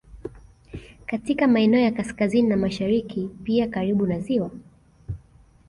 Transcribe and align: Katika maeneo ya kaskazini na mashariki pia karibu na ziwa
Katika 1.05 1.47
maeneo 1.47 1.79
ya 1.81 1.91
kaskazini 1.91 2.49
na 2.49 2.57
mashariki 2.57 3.29
pia 3.43 3.67
karibu 3.67 4.07
na 4.07 4.19
ziwa 4.19 4.51